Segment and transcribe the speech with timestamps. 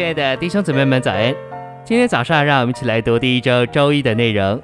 [0.00, 1.36] 亲爱的弟兄姊妹们，早安！
[1.84, 4.58] 今天早上，让我们一起来读第一周周一的内容。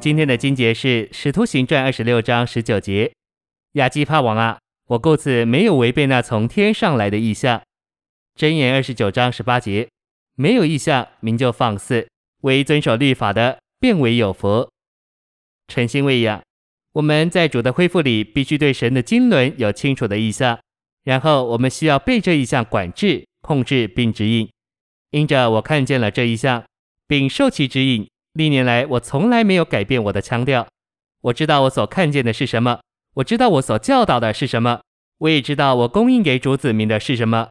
[0.00, 3.12] 今天的经节是《使徒行传》二十六章十九节
[3.78, 4.58] ：“亚基帕王啊，
[4.88, 7.62] 我故此没有违背那从天上来的意象。”
[8.36, 9.88] 箴言二十九章十八节
[10.34, 12.08] ：“没有意象，民就放肆；
[12.42, 14.68] 唯遵守律法的，便为有福。”
[15.72, 16.42] 诚心喂养，
[16.94, 20.58] 我们在主的恢复里，必须对神的经纶有清楚的意象，
[21.04, 23.22] 然后我们需要被这异象管制。
[23.40, 24.50] 控制并指引，
[25.10, 26.64] 因着我看见了这一项，
[27.06, 28.08] 并受其指引。
[28.34, 30.68] 历年来，我从来没有改变我的腔调。
[31.22, 32.80] 我知道我所看见的是什么，
[33.14, 34.82] 我知道我所教导的是什么，
[35.18, 37.48] 我也知道我供应给主子民的是什么。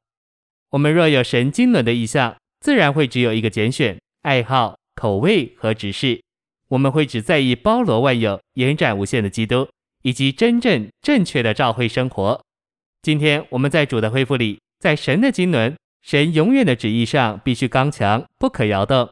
[0.72, 6.22] 我们若有神经纶的异象，自然会只有一个拣选、爱好、口味和指示。
[6.70, 9.68] 我们会只在意包罗万有、延展无限的基督，
[10.04, 12.42] 以及真正正确的教会生活。
[13.02, 15.76] 今天我们在主的恢复里，在神的经纶。
[16.02, 19.10] 神永远的旨意上必须刚强，不可摇动。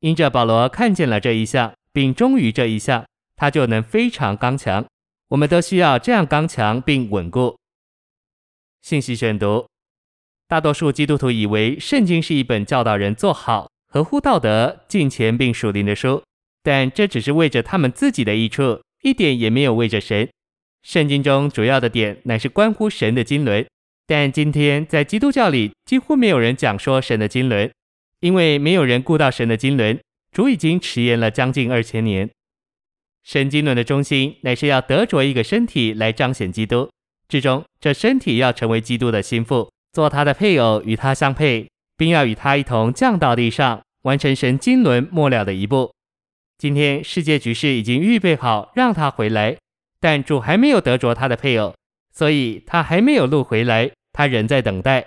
[0.00, 4.84] 因着保罗看见了这一项，并忠于这一项，他就能非常刚强。
[5.28, 7.56] 我们都需要这样刚强并稳固。
[8.82, 9.66] 信息选读：
[10.46, 16.22] 大多数基督徒以为圣经是一本教导人做好、合乎道德、敬虔并属灵的书，
[16.62, 20.28] 但这只是为着他们自己的益处，一点也没有为着神。
[20.82, 23.66] 圣经中主要的点乃是关乎神的经纶。
[24.06, 27.70] 但今天在基督教里，几乎没有人讲说神的经纶，
[28.20, 29.98] 因为没有人顾到神的经纶。
[30.30, 32.28] 主已经迟延了将近二千年。
[33.22, 36.90] 神经纶的中心乃是要得着一个身体来彰显基督，
[37.28, 45.92] 至终这身体要成为基督的心腹，做他的配偶，与他相配，并要与他一同降到地上，完成神经纶末了的一步。
[46.58, 49.56] 今天世界局势已经预备好让他回来，
[50.00, 51.72] 但主还没有得着他的配偶。
[52.14, 55.06] 所以他还没有录回来，他仍在等待。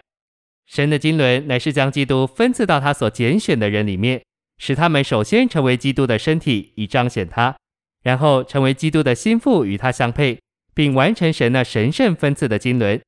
[0.66, 4.22] 神的经纶乃是将基督分赐到他所拣选的人里面，
[4.58, 7.56] 使他们首先成为基督的身体，以彰显他；
[8.04, 10.38] 然后成为基督的心腹，与他相配，
[10.74, 13.02] 并完成神那神圣分赐的经纶。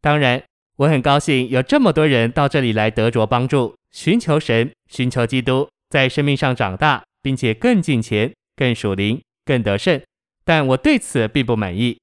[0.00, 0.42] 当然，
[0.76, 10.00] 我很高兴有这么多人到这里来得着帮助，寻求神，寻求基督，在生命上长大，并且更敬虔、更属灵、更得胜。
[10.44, 11.98] 但我对此并不满意。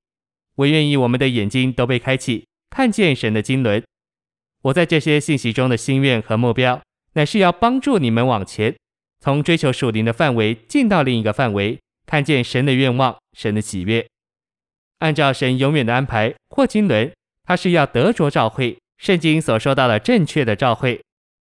[0.59, 3.81] 我愿意我们的眼睛都被开启，看见神的经纶。
[4.63, 6.81] 我在这些信息中的心愿和目标，
[7.13, 8.75] 乃是要帮助你们往前，
[9.21, 14.05] 从追求属灵的范围进到另一个范围，看见神的愿望、神的喜悦。
[14.97, 17.13] 按照神永远的安排或经纶，
[17.45, 18.77] 他是要得着召会。
[18.97, 20.99] 圣经所说到的正确的召会，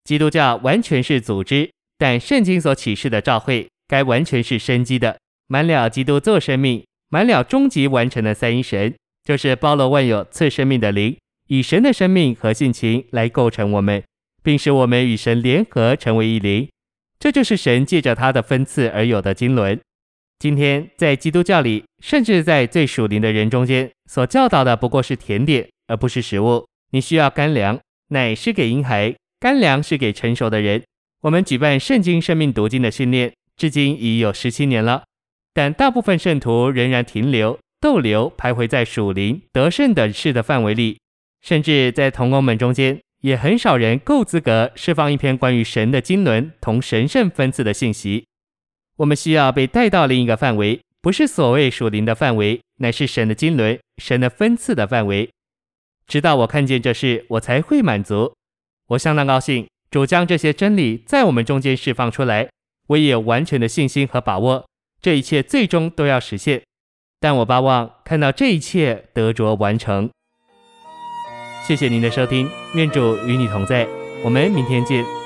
[0.05, 6.85] 基督教完全是组织，但圣经所启示的召会，该完全是生机的，满了基督做生命。
[7.13, 8.91] 满了终极完成的三一神，
[9.23, 11.15] 就是包罗万有赐生命的灵，
[11.47, 14.03] 以神的生命和性情来构成我们，
[14.41, 16.67] 并使我们与神联合成为一灵。
[17.19, 19.79] 这就是神借着他的分赐而有的经纶。
[20.39, 26.65] 今天在基督教里，甚至在最属灵的人中间，所教导的不过是甜点，而不是食物。
[26.93, 30.81] 你需要干粮，奶是给婴孩，干粮是给成熟的人。
[31.21, 35.03] 我们举办圣经生命读经的训练，至今已有十七年了。
[35.53, 40.99] 但大部分圣徒仍然停留、逗留、徘徊在属灵得胜的事的范围里，
[41.41, 48.25] 甚至在同工们中间，也很少人够资格释放一篇关于神的经纶同神圣分赐的信息。
[48.97, 55.29] 我们需要被带到另一个范围，不是所谓属灵的范围，乃是神的经纶、神的分赐的范围。
[56.07, 58.33] 直到我看见这事，我才会满足。
[58.87, 62.49] 我相当高兴，主将这些真理在我们中间释放出来，
[62.87, 64.65] 我也有完全的信心和把握。
[65.03, 66.63] 这一切最终都要实现，
[67.19, 70.09] 但我巴望看到这一切得着完成。
[71.67, 73.85] 谢谢您的收听，愿主与你同在，
[74.23, 75.22] 我们明天见。